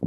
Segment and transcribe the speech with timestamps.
[0.00, 0.06] Hi,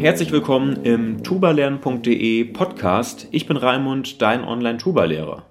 [0.00, 3.28] herzlich willkommen im tubalernen.de Podcast.
[3.30, 5.44] Ich bin Raimund, dein Online-Tuba-Lehrer.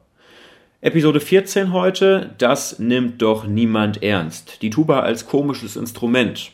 [0.82, 4.62] Episode 14 heute, das nimmt doch niemand ernst.
[4.62, 6.52] Die Tuba als komisches Instrument.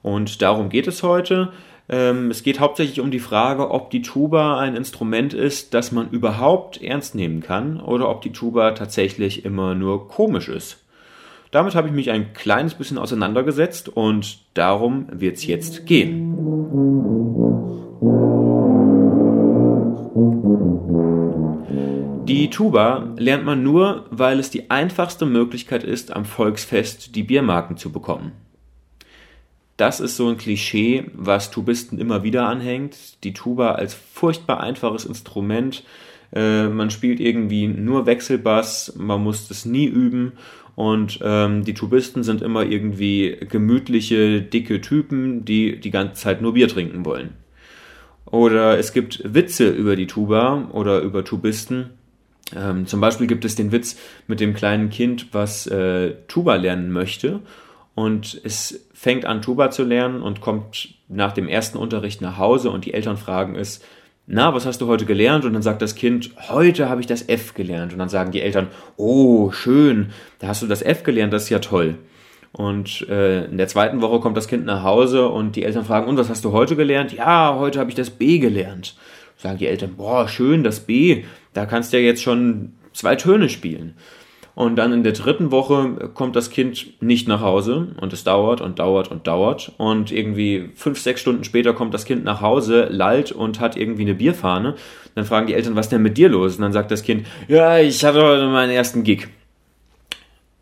[0.00, 1.52] Und darum geht es heute.
[1.88, 6.10] Ähm, es geht hauptsächlich um die Frage, ob die Tuba ein Instrument ist, das man
[6.10, 10.84] überhaupt ernst nehmen kann oder ob die Tuba tatsächlich immer nur komisch ist.
[11.50, 16.34] Damit habe ich mich ein kleines bisschen auseinandergesetzt und darum wird es jetzt gehen.
[22.26, 27.78] Die Tuba lernt man nur, weil es die einfachste Möglichkeit ist, am Volksfest die Biermarken
[27.78, 28.32] zu bekommen.
[29.78, 33.22] Das ist so ein Klischee, was Tubisten immer wieder anhängt.
[33.22, 35.84] Die Tuba als furchtbar einfaches Instrument.
[36.34, 40.32] Äh, man spielt irgendwie nur Wechselbass, man muss das nie üben
[40.74, 46.54] und ähm, die Tubisten sind immer irgendwie gemütliche, dicke Typen, die die ganze Zeit nur
[46.54, 47.34] Bier trinken wollen.
[48.26, 51.90] Oder es gibt Witze über die Tuba oder über Tubisten.
[52.54, 56.90] Ähm, zum Beispiel gibt es den Witz mit dem kleinen Kind, was äh, Tuba lernen
[56.90, 57.40] möchte.
[57.98, 62.70] Und es fängt an, Tuba zu lernen und kommt nach dem ersten Unterricht nach Hause
[62.70, 63.80] und die Eltern fragen es,
[64.24, 65.44] na, was hast du heute gelernt?
[65.44, 67.92] Und dann sagt das Kind, heute habe ich das F gelernt.
[67.92, 71.48] Und dann sagen die Eltern, oh, schön, da hast du das F gelernt, das ist
[71.48, 71.96] ja toll.
[72.52, 76.06] Und äh, in der zweiten Woche kommt das Kind nach Hause und die Eltern fragen,
[76.06, 77.12] und was hast du heute gelernt?
[77.12, 78.94] Ja, heute habe ich das B gelernt.
[79.38, 83.48] Sagen die Eltern, boah, schön, das B, da kannst du ja jetzt schon zwei Töne
[83.48, 83.96] spielen.
[84.58, 88.60] Und dann in der dritten Woche kommt das Kind nicht nach Hause und es dauert
[88.60, 89.70] und dauert und dauert.
[89.76, 94.02] Und irgendwie fünf, sechs Stunden später kommt das Kind nach Hause, lallt und hat irgendwie
[94.02, 94.74] eine Bierfahne.
[95.14, 96.56] Dann fragen die Eltern, was denn mit dir los?
[96.56, 99.28] Und dann sagt das Kind, ja, ich hatte heute meinen ersten Gig.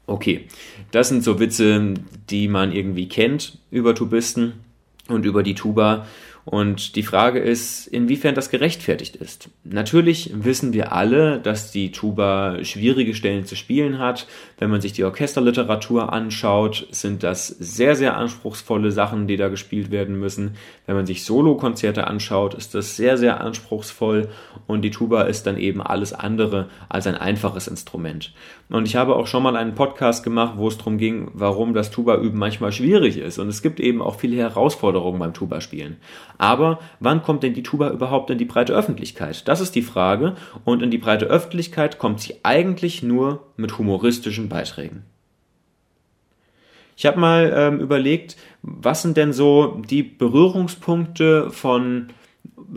[0.06, 0.47] Okay,
[0.91, 1.94] das sind so Witze,
[2.28, 4.52] die man irgendwie kennt über Tubisten
[5.08, 6.05] und über die Tuba.
[6.48, 9.51] Und die Frage ist, inwiefern das gerechtfertigt ist.
[9.64, 14.29] Natürlich wissen wir alle, dass die Tuba schwierige Stellen zu spielen hat.
[14.56, 19.90] Wenn man sich die Orchesterliteratur anschaut, sind das sehr, sehr anspruchsvolle Sachen, die da gespielt
[19.90, 20.52] werden müssen.
[20.86, 24.29] Wenn man sich Solokonzerte anschaut, ist das sehr, sehr anspruchsvoll
[24.68, 28.33] und die Tuba ist dann eben alles andere als ein einfaches Instrument.
[28.68, 31.90] Und ich habe auch schon mal einen Podcast gemacht, wo es darum ging, warum das
[31.90, 33.39] Tuba-Üben manchmal schwierig ist.
[33.39, 35.96] Und es gibt eben auch viele Herausforderungen beim Tuba-Spielen.
[36.39, 39.47] Aber wann kommt denn die Tuba überhaupt in die breite Öffentlichkeit?
[39.48, 40.35] Das ist die Frage.
[40.64, 45.05] Und in die breite Öffentlichkeit kommt sie eigentlich nur mit humoristischen Beiträgen.
[46.97, 52.08] Ich habe mal ähm, überlegt, was sind denn so die Berührungspunkte von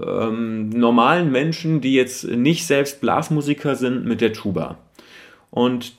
[0.06, 4.78] ähm, normalen Menschen, die jetzt nicht selbst Blasmusiker sind, mit der Tuba.
[5.52, 5.94] Und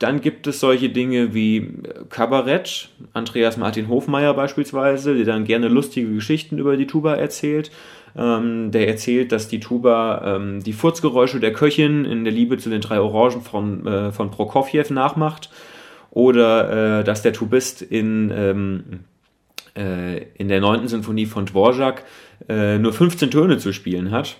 [0.00, 1.74] dann gibt es solche Dinge wie
[2.08, 7.70] Kabarett, Andreas Martin Hofmeier beispielsweise, der dann gerne lustige Geschichten über die Tuba erzählt.
[8.16, 12.70] Ähm, der erzählt, dass die Tuba ähm, die Furzgeräusche der Köchin in der Liebe zu
[12.70, 15.50] den drei Orangen von, äh, von Prokofjew nachmacht.
[16.10, 18.84] Oder äh, dass der Tubist in, ähm,
[19.76, 22.04] äh, in der neunten Sinfonie von Dvorak
[22.48, 24.38] äh, nur 15 Töne zu spielen hat.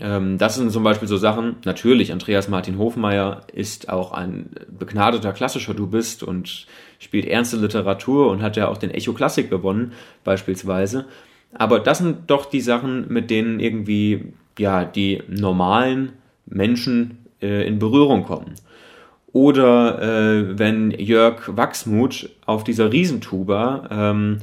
[0.00, 5.32] Ähm, das sind zum Beispiel so Sachen, natürlich, Andreas Martin Hofmeier ist auch ein begnadeter
[5.32, 6.66] klassischer Dubist und
[6.98, 9.92] spielt ernste Literatur und hat ja auch den Echo Klassik gewonnen,
[10.24, 11.06] beispielsweise.
[11.54, 16.12] Aber das sind doch die Sachen, mit denen irgendwie ja die normalen
[16.46, 18.54] Menschen äh, in Berührung kommen.
[19.32, 24.38] Oder äh, wenn Jörg Wachsmuth auf dieser Riesentuba ähm,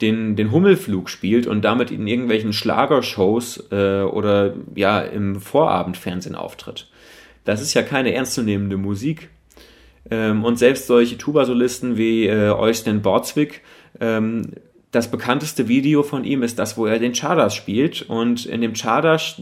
[0.00, 6.88] den, den Hummelflug spielt und damit in irgendwelchen Schlagershows äh, oder ja im Vorabendfernsehen auftritt.
[7.44, 9.30] Das ist ja keine ernstzunehmende Musik.
[10.10, 13.62] Ähm, und selbst solche Tuba-Solisten wie äh, Eusten Bortzwick,
[14.00, 14.52] ähm,
[14.92, 18.02] das bekannteste Video von ihm ist das, wo er den Chardas spielt.
[18.02, 19.40] Und in dem Chardas,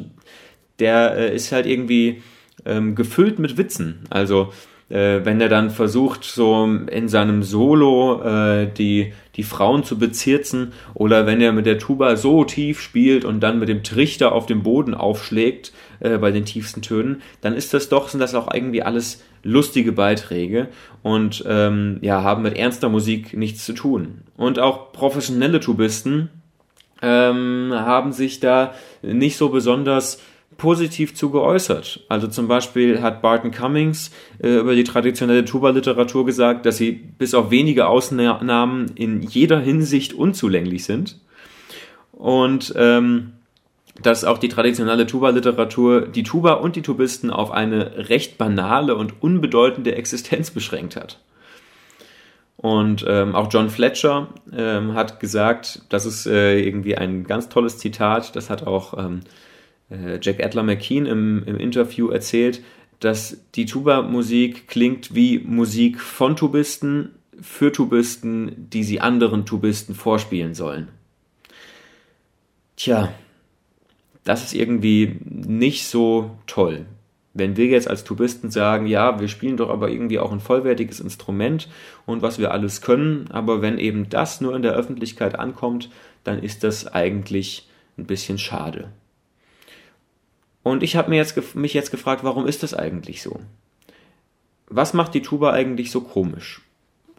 [0.79, 2.23] der äh, ist halt irgendwie
[2.65, 4.01] ähm, gefüllt mit Witzen.
[4.11, 4.53] Also
[4.95, 10.73] äh, wenn er dann versucht, so in seinem Solo äh, die, die Frauen zu bezirzen
[10.95, 14.47] oder wenn er mit der Tuba so tief spielt und dann mit dem Trichter auf
[14.47, 18.55] dem Boden aufschlägt äh, bei den tiefsten Tönen, dann ist das doch, sind das auch
[18.55, 20.69] irgendwie alles lustige Beiträge
[21.03, 24.23] und ähm, ja, haben mit ernster Musik nichts zu tun.
[24.37, 26.31] Und auch professionelle Tubisten
[27.03, 30.21] ähm, haben sich da nicht so besonders
[30.57, 32.05] positiv zu geäußert.
[32.09, 34.11] Also zum Beispiel hat Barton Cummings
[34.43, 40.15] äh, über die traditionelle Tuba-Literatur gesagt, dass sie bis auf wenige Ausnahmen in jeder Hinsicht
[40.15, 41.21] unzulänglich sind.
[42.13, 43.33] Und ähm,
[44.03, 49.23] dass auch die traditionelle Tuba-Literatur die Tuba und die Tubisten auf eine recht banale und
[49.23, 51.21] unbedeutende Existenz beschränkt hat.
[52.57, 57.79] Und ähm, auch John Fletcher ähm, hat gesagt, das ist äh, irgendwie ein ganz tolles
[57.79, 59.21] Zitat, das hat auch ähm,
[59.91, 62.63] äh, Jack Adler McKean im, im Interview erzählt,
[63.01, 67.11] dass die Tuba-Musik klingt wie Musik von Tubisten
[67.41, 70.89] für Tubisten, die sie anderen Tubisten vorspielen sollen.
[72.77, 73.13] Tja,
[74.25, 76.87] das ist irgendwie nicht so toll.
[77.35, 81.01] Wenn wir jetzt als Tubisten sagen, ja, wir spielen doch aber irgendwie auch ein vollwertiges
[81.01, 81.69] Instrument
[82.07, 85.91] und was wir alles können, aber wenn eben das nur in der Öffentlichkeit ankommt,
[86.23, 88.91] dann ist das eigentlich ein bisschen schade.
[90.65, 93.39] Und ich habe mich jetzt gefragt, warum ist das eigentlich so?
[94.67, 96.63] Was macht die Tuba eigentlich so komisch?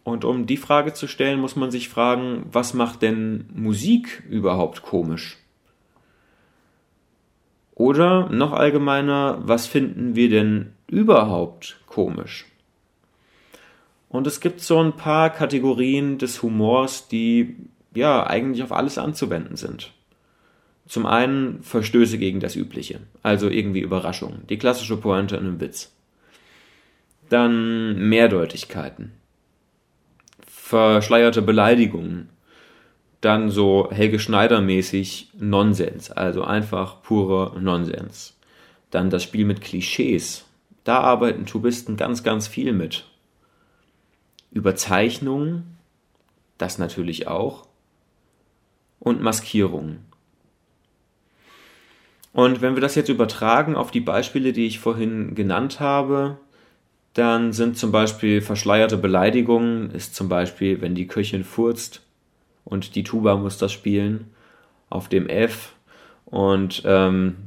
[0.03, 4.81] Und um die Frage zu stellen, muss man sich fragen, was macht denn Musik überhaupt
[4.81, 5.37] komisch?
[7.75, 12.45] Oder noch allgemeiner, was finden wir denn überhaupt komisch?
[14.09, 17.57] Und es gibt so ein paar Kategorien des Humors, die
[17.93, 19.91] ja eigentlich auf alles anzuwenden sind.
[20.87, 25.91] Zum einen Verstöße gegen das Übliche, also irgendwie Überraschungen, die klassische Pointe in einem Witz.
[27.29, 29.11] Dann Mehrdeutigkeiten,
[30.45, 32.29] verschleierte Beleidigungen,
[33.21, 38.37] dann so Helge Schneider mäßig Nonsens, also einfach purer Nonsens.
[38.91, 40.45] Dann das Spiel mit Klischees.
[40.83, 43.05] Da arbeiten Tubisten ganz, ganz viel mit.
[44.51, 45.77] Überzeichnungen,
[46.59, 47.65] das natürlich auch.
[48.99, 50.05] Und Maskierungen.
[52.35, 56.37] Und wenn wir das jetzt übertragen auf die Beispiele, die ich vorhin genannt habe,
[57.13, 62.01] dann sind zum Beispiel verschleierte Beleidigungen, ist zum Beispiel, wenn die Köchin furzt,
[62.65, 64.31] und die Tuba muss das spielen
[64.89, 65.75] auf dem F.
[66.25, 67.37] Und ähm,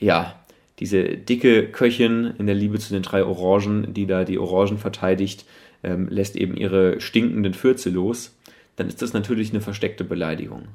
[0.00, 0.34] ja,
[0.80, 5.44] diese dicke Köchin in der Liebe zu den drei Orangen, die da die Orangen verteidigt,
[5.84, 8.36] ähm, lässt eben ihre stinkenden Fürze los,
[8.74, 10.66] dann ist das natürlich eine versteckte Beleidigung.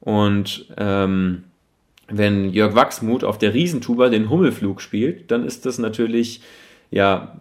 [0.00, 1.44] Und ähm,
[2.08, 6.42] wenn Jörg Wachsmuth auf der Riesentuba den Hummelflug spielt, dann ist das natürlich
[6.90, 7.40] ja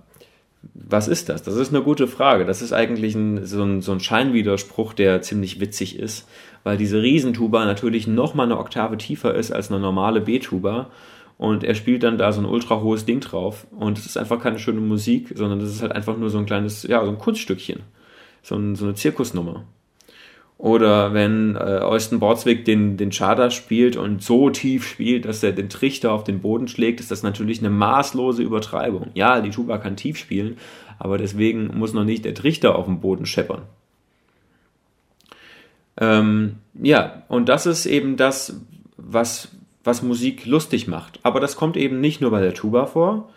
[0.74, 1.44] was ist das?
[1.44, 2.45] Das ist eine gute Frage.
[2.45, 6.27] Das ist eigentlich ein, so, ein, so ein Scheinwiderspruch, der ziemlich witzig ist,
[6.63, 10.89] weil diese Riesentuba natürlich nochmal eine Oktave tiefer ist als eine normale B-Tuba.
[11.38, 13.68] Und er spielt dann da so ein ultra hohes Ding drauf.
[13.71, 16.45] Und es ist einfach keine schöne Musik, sondern das ist halt einfach nur so ein
[16.45, 17.81] kleines, ja, so ein Kunststückchen.
[18.42, 19.65] So, ein, so eine Zirkusnummer.
[20.63, 21.81] Oder wenn äh,
[22.13, 26.39] Bordswick den, den Charter spielt und so tief spielt, dass er den Trichter auf den
[26.39, 29.12] Boden schlägt, ist das natürlich eine maßlose Übertreibung.
[29.13, 30.56] Ja, die Tuba kann tief spielen,
[31.00, 33.63] aber deswegen muss noch nicht der Trichter auf dem Boden scheppern.
[35.98, 38.62] Ähm, ja, und das ist eben das,
[38.95, 39.50] was,
[39.83, 41.19] was Musik lustig macht.
[41.24, 43.30] Aber das kommt eben nicht nur bei der Tuba vor,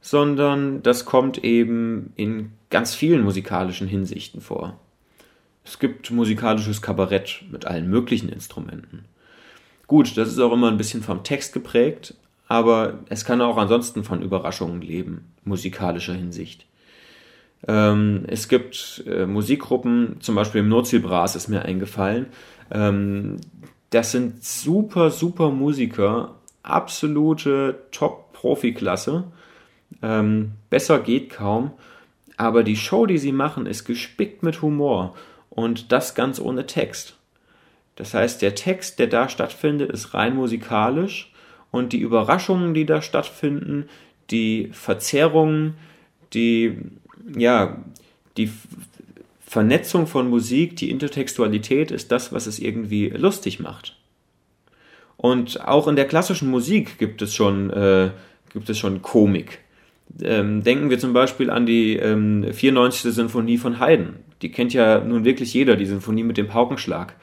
[0.00, 4.78] sondern das kommt eben in ganz vielen musikalischen Hinsichten vor.
[5.68, 9.04] Es gibt musikalisches Kabarett mit allen möglichen Instrumenten.
[9.86, 12.14] Gut, das ist auch immer ein bisschen vom Text geprägt,
[12.46, 16.64] aber es kann auch ansonsten von Überraschungen leben, musikalischer Hinsicht.
[17.66, 22.26] Ähm, es gibt äh, Musikgruppen, zum Beispiel im Nordseebras ist mir eingefallen.
[22.70, 23.36] Ähm,
[23.90, 29.24] das sind super, super Musiker, absolute Top-Profi-Klasse.
[30.00, 31.72] Ähm, besser geht kaum.
[32.38, 35.14] Aber die Show, die sie machen, ist gespickt mit Humor
[35.50, 37.16] und das ganz ohne Text.
[37.96, 41.32] Das heißt, der Text, der da stattfindet, ist rein musikalisch
[41.70, 43.88] und die Überraschungen, die da stattfinden,
[44.30, 45.74] die Verzerrungen,
[46.32, 46.78] die,
[47.36, 47.82] ja,
[48.36, 48.52] die
[49.40, 53.96] Vernetzung von Musik, die Intertextualität ist das, was es irgendwie lustig macht.
[55.16, 58.10] Und auch in der klassischen Musik gibt es schon, äh,
[58.52, 59.58] gibt es schon Komik.
[60.22, 63.12] Ähm, denken wir zum Beispiel an die ähm, 94.
[63.12, 64.16] Sinfonie von Haydn.
[64.42, 67.14] Die kennt ja nun wirklich jeder, die Sinfonie mit dem Paukenschlag.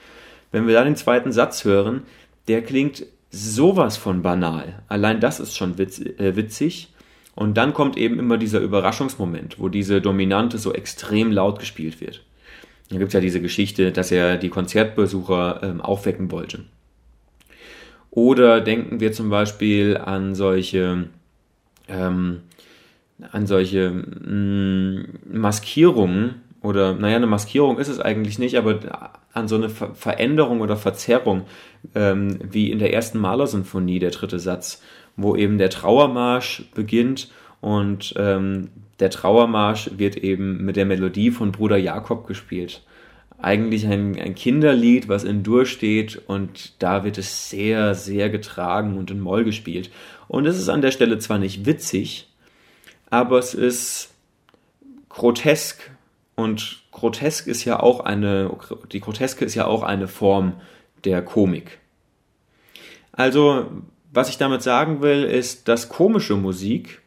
[0.51, 2.03] Wenn wir da den zweiten Satz hören,
[2.47, 4.81] der klingt sowas von banal.
[4.87, 6.93] Allein das ist schon witz, äh, witzig.
[7.35, 12.23] Und dann kommt eben immer dieser Überraschungsmoment, wo diese Dominante so extrem laut gespielt wird.
[12.89, 16.63] Da gibt es ja diese Geschichte, dass er die Konzertbesucher ähm, aufwecken wollte.
[18.11, 21.09] Oder denken wir zum Beispiel an solche
[21.89, 22.41] ähm,
[23.31, 28.79] an solche mh, mm, Maskierungen oder, naja, eine Maskierung ist es eigentlich nicht, aber
[29.33, 31.43] an so eine Ver Veränderung oder Verzerrung,
[31.93, 34.81] ähm, wie in der ersten Malersinfonie, der dritte Satz,
[35.15, 37.29] wo eben der Trauermarsch beginnt
[37.61, 38.69] und ähm,
[38.99, 42.81] der Trauermarsch wird eben mit der Melodie von Bruder Jakob gespielt.
[43.37, 48.97] eigentlich ein, ein Kinderlied, was in Dur steht und da wird es sehr, sehr getragen
[48.97, 49.91] und in Moll gespielt.
[50.27, 52.27] Und es ist an der Stelle zwar nicht witzig,
[53.15, 54.13] aber es ist
[55.07, 55.89] grotesk
[56.35, 58.51] und grotesk ist ja auch eine,
[58.91, 60.59] die Groteske ist ja auch eine Form
[61.05, 61.79] der Komik.
[63.13, 63.67] Also,
[64.11, 67.01] was ich damit sagen will, ist, dass komische Musik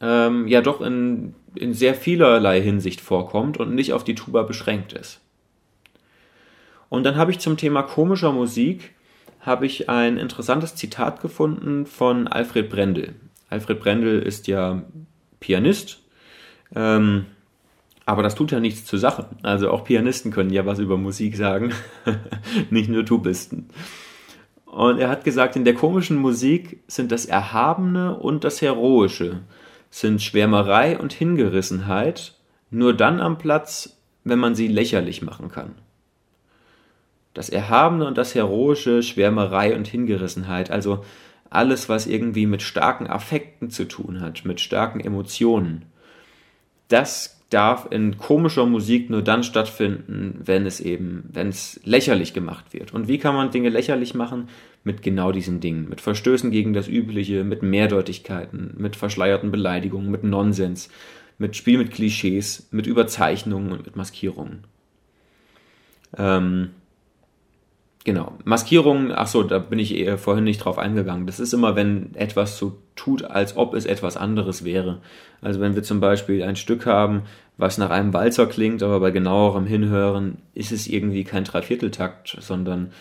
[0.00, 4.92] ähm, ja doch in, in sehr vielerlei Hinsicht vorkommt und nicht auf die Tuba beschränkt
[4.92, 5.20] ist.
[6.88, 8.94] Und dann habe ich zum Thema komischer Musik
[9.40, 13.16] habe ich ein interessantes Zitat gefunden von Alfred Brendel.
[13.48, 14.82] Alfred Brendel ist ja
[15.46, 16.02] Pianist,
[16.74, 17.26] ähm,
[18.04, 19.26] aber das tut ja nichts zur Sache.
[19.42, 21.72] Also auch Pianisten können ja was über Musik sagen,
[22.70, 23.68] nicht nur Tubisten.
[24.64, 29.42] Und er hat gesagt, in der komischen Musik sind das Erhabene und das Heroische,
[29.90, 32.34] sind Schwärmerei und Hingerissenheit
[32.70, 35.76] nur dann am Platz, wenn man sie lächerlich machen kann
[37.36, 41.04] das Erhabene und das Heroische, Schwärmerei und Hingerissenheit, also
[41.50, 45.86] alles, was irgendwie mit starken Affekten zu tun hat, mit starken Emotionen.
[46.88, 52.72] Das darf in komischer Musik nur dann stattfinden, wenn es eben, wenn es lächerlich gemacht
[52.72, 52.92] wird.
[52.92, 54.48] Und wie kann man Dinge lächerlich machen?
[54.82, 60.24] Mit genau diesen Dingen, mit Verstößen gegen das Übliche, mit Mehrdeutigkeiten, mit verschleierten Beleidigungen, mit
[60.24, 60.88] Nonsens,
[61.38, 64.64] mit Spiel mit Klischees, mit Überzeichnungen und mit Maskierungen.
[66.16, 66.70] Ähm,
[68.06, 68.34] Genau.
[68.44, 71.26] Maskierung, ach so, da bin ich eher vorhin nicht drauf eingegangen.
[71.26, 75.00] Das ist immer, wenn etwas so tut, als ob es etwas anderes wäre.
[75.40, 77.22] Also wenn wir zum Beispiel ein Stück haben,
[77.56, 82.92] was nach einem Walzer klingt, aber bei genauerem Hinhören ist es irgendwie kein Dreivierteltakt, sondern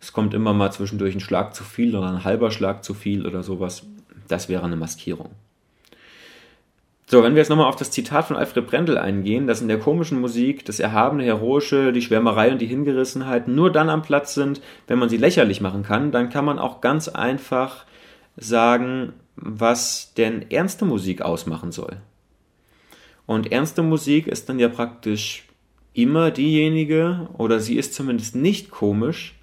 [0.00, 3.26] es kommt immer mal zwischendurch ein Schlag zu viel oder ein halber Schlag zu viel
[3.26, 3.84] oder sowas.
[4.28, 5.28] Das wäre eine Maskierung.
[7.06, 9.78] So, wenn wir jetzt nochmal auf das Zitat von Alfred Brendel eingehen, dass in der
[9.78, 14.62] komischen Musik das Erhabene, Heroische, die Schwärmerei und die Hingerissenheit nur dann am Platz sind,
[14.86, 17.84] wenn man sie lächerlich machen kann, dann kann man auch ganz einfach
[18.36, 21.98] sagen, was denn ernste Musik ausmachen soll.
[23.26, 25.44] Und ernste Musik ist dann ja praktisch
[25.92, 29.34] immer diejenige, oder sie ist zumindest nicht komisch,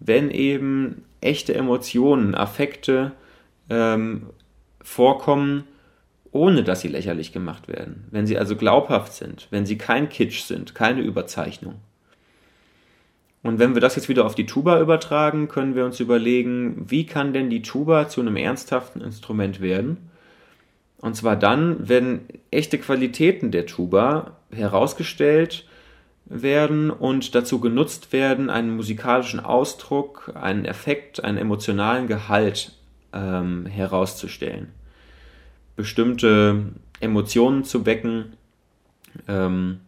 [0.00, 3.12] wenn eben echte Emotionen, Affekte
[3.70, 4.26] ähm,
[4.82, 5.64] vorkommen,
[6.36, 10.42] ohne dass sie lächerlich gemacht werden, wenn sie also glaubhaft sind, wenn sie kein Kitsch
[10.42, 11.76] sind, keine Überzeichnung.
[13.42, 17.06] Und wenn wir das jetzt wieder auf die Tuba übertragen, können wir uns überlegen, wie
[17.06, 20.10] kann denn die Tuba zu einem ernsthaften Instrument werden?
[20.98, 25.66] Und zwar dann, wenn echte Qualitäten der Tuba herausgestellt
[26.24, 32.72] werden und dazu genutzt werden, einen musikalischen Ausdruck, einen Effekt, einen emotionalen Gehalt
[33.12, 34.72] ähm, herauszustellen
[35.76, 38.32] bestimmte Emotionen zu wecken.
[39.28, 39.80] Ähm,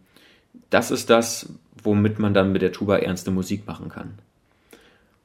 [0.69, 1.51] das ist das,
[1.83, 4.13] womit man dann mit der Tuba ernste Musik machen kann.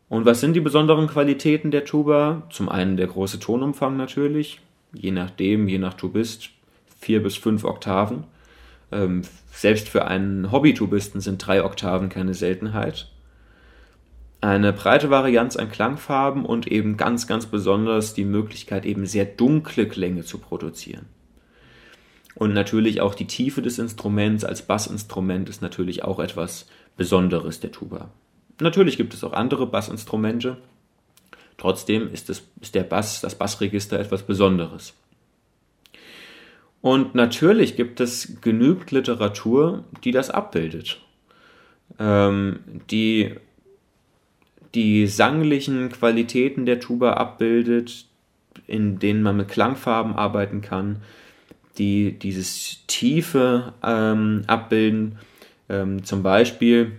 [0.09, 2.43] Und was sind die besonderen Qualitäten der Tuba?
[2.51, 4.61] Zum einen der große Tonumfang natürlich,
[4.93, 6.51] je nachdem, je nach Tubist,
[6.99, 8.25] vier bis fünf Oktaven.
[8.93, 13.09] Ähm, selbst für einen Hobby-Tubisten sind drei Oktaven keine Seltenheit
[14.45, 19.89] eine breite Varianz an Klangfarben und eben ganz, ganz besonders die Möglichkeit, eben sehr dunkle
[19.89, 21.07] Klänge zu produzieren.
[22.35, 27.73] Und natürlich auch die Tiefe des Instruments als Bassinstrument ist natürlich auch etwas Besonderes der
[27.73, 28.11] Tuba.
[28.61, 30.59] Natürlich gibt es auch andere Bassinstrumente.
[31.57, 34.93] Trotzdem ist, es, ist der Bass, das Bassregister etwas Besonderes.
[36.83, 41.01] Und natürlich gibt es genügend Literatur, die das abbildet.
[41.99, 42.59] Ähm,
[42.91, 43.37] die
[44.75, 48.07] die sanglichen Qualitäten der Tuba abbildet,
[48.67, 51.03] in denen man mit Klangfarben arbeiten kann,
[51.79, 55.19] die dieses Tiefe ähm, abbilden.
[55.69, 56.93] Ähm, zum Beispiel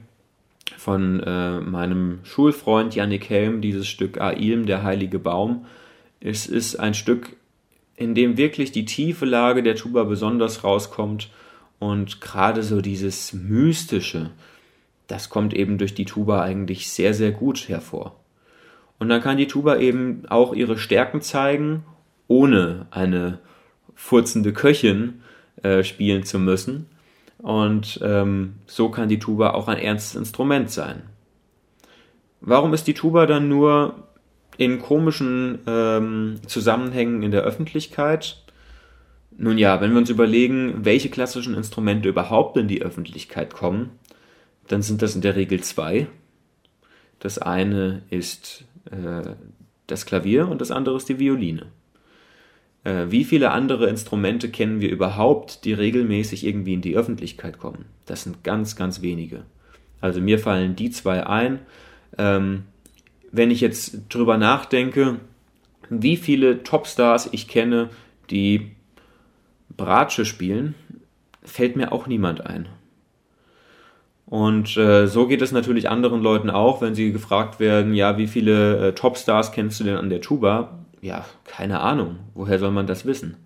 [0.78, 5.66] von äh, meinem Schulfreund Yannick Helm dieses Stück Ailm, der heilige Baum.
[6.20, 7.36] Es ist ein Stück,
[7.96, 11.30] in dem wirklich die tiefe Lage der Tuba besonders rauskommt
[11.80, 14.32] und gerade so dieses Mystische,
[15.08, 18.20] das kommt eben durch die Tuba eigentlich sehr, sehr gut hervor.
[19.00, 21.84] Und dann kann die Tuba eben auch ihre Stärken zeigen,
[22.28, 23.40] ohne eine
[23.94, 25.22] furzende Köchin
[25.62, 26.88] äh, spielen zu müssen.
[27.38, 31.04] Und ähm, so kann die Tuba auch ein ernstes Instrument sein.
[32.42, 34.08] Warum ist die Tuba dann nur
[34.58, 38.44] in komischen ähm, Zusammenhängen in der Öffentlichkeit?
[39.38, 43.92] Nun ja, wenn wir uns überlegen, welche klassischen Instrumente überhaupt in die Öffentlichkeit kommen,
[44.68, 46.08] dann sind das in der Regel zwei.
[47.20, 49.36] Das eine ist äh,
[49.88, 51.68] das Klavier und das andere ist die Violine.
[52.84, 57.86] Äh, wie viele andere Instrumente kennen wir überhaupt, die regelmäßig irgendwie in die Öffentlichkeit kommen?
[58.06, 59.44] Das sind ganz, ganz wenige.
[60.02, 61.60] Also mir fallen die zwei ein.
[62.18, 62.64] Ähm,
[63.32, 65.20] wenn ich jetzt drüber nachdenke,
[65.90, 67.90] wie viele Topstars ich kenne,
[68.30, 68.72] die
[69.76, 70.76] Bratsche spielen,
[71.44, 72.68] fällt mir auch niemand ein.
[74.36, 78.28] Und äh, so geht es natürlich anderen Leuten auch, wenn sie gefragt werden, ja, wie
[78.28, 80.80] viele äh, Topstars kennst du denn an der Tuba?
[81.00, 82.18] Ja, keine Ahnung.
[82.34, 83.38] Woher soll man das wissen?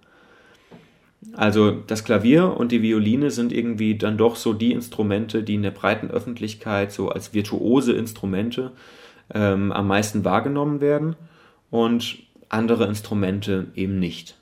[1.34, 5.62] Also das Klavier und die Violine sind irgendwie dann doch so die Instrumente, die in
[5.62, 8.72] der breiten Öffentlichkeit so als virtuose Instrumente
[9.31, 11.15] ähm, am meisten wahrgenommen werden
[11.69, 12.17] und
[12.50, 14.39] andere Instrumente eben nicht.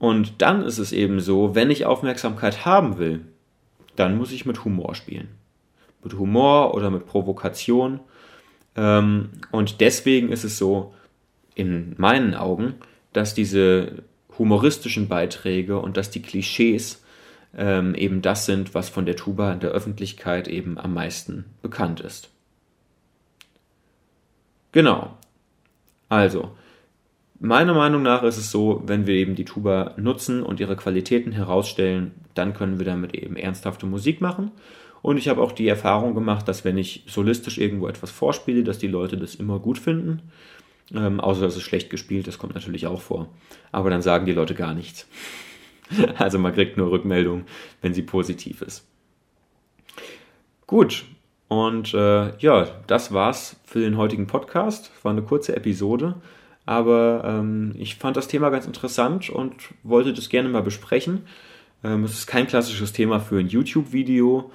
[0.00, 3.20] Und dann ist es eben so, wenn ich Aufmerksamkeit haben will,
[4.00, 5.28] dann muss ich mit Humor spielen.
[6.02, 8.00] Mit Humor oder mit Provokation.
[8.74, 10.94] Ähm, und deswegen ist es so,
[11.54, 12.76] in meinen Augen,
[13.12, 14.02] dass diese
[14.38, 17.04] humoristischen Beiträge und dass die Klischees
[17.54, 22.00] ähm, eben das sind, was von der Tuba in der Öffentlichkeit eben am meisten bekannt
[22.00, 22.30] ist.
[24.72, 25.18] Genau.
[26.08, 26.56] Also,
[27.42, 31.32] Meiner Meinung nach ist es so, wenn wir eben die Tuba nutzen und ihre Qualitäten
[31.32, 34.50] herausstellen, dann können wir damit eben ernsthafte Musik machen.
[35.00, 38.76] Und ich habe auch die Erfahrung gemacht, dass wenn ich solistisch irgendwo etwas vorspiele, dass
[38.76, 40.20] die Leute das immer gut finden.
[40.94, 43.28] Ähm, außer dass es schlecht gespielt, das kommt natürlich auch vor.
[43.72, 45.08] Aber dann sagen die Leute gar nichts.
[46.18, 47.46] also man kriegt nur Rückmeldung,
[47.80, 48.86] wenn sie positiv ist.
[50.66, 51.06] Gut,
[51.48, 54.92] und äh, ja, das war's für den heutigen Podcast.
[55.02, 56.16] War eine kurze Episode.
[56.70, 61.22] Aber ähm, ich fand das Thema ganz interessant und wollte das gerne mal besprechen.
[61.82, 64.52] Ähm, es ist kein klassisches Thema für ein YouTube-Video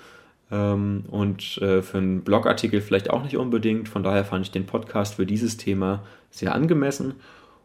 [0.50, 3.90] ähm, und äh, für einen Blogartikel vielleicht auch nicht unbedingt.
[3.90, 7.16] Von daher fand ich den Podcast für dieses Thema sehr angemessen.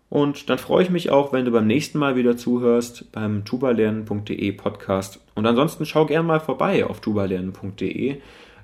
[0.09, 4.51] Und dann freue ich mich auch, wenn du beim nächsten Mal wieder zuhörst beim tubalernen.de
[4.51, 5.21] Podcast.
[5.37, 8.17] Und ansonsten schau gerne mal vorbei auf tubalernen.de.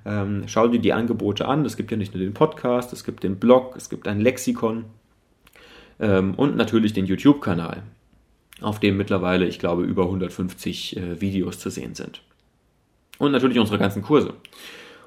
[0.05, 1.63] Ähm, schau dir die Angebote an.
[1.63, 4.83] Es gibt ja nicht nur den Podcast, es gibt den Blog, es gibt ein Lexikon
[5.99, 7.83] ähm, und natürlich den YouTube-Kanal,
[8.61, 12.21] auf dem mittlerweile, ich glaube, über 150 äh, Videos zu sehen sind.
[13.19, 14.33] Und natürlich unsere ganzen Kurse.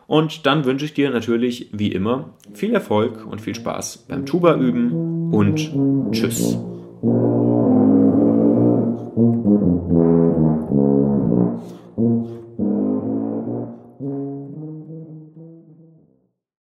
[0.07, 4.57] Und dann wünsche ich dir natürlich, wie immer, viel Erfolg und viel Spaß beim Tuba
[4.57, 5.71] üben und
[6.13, 6.59] tschüss.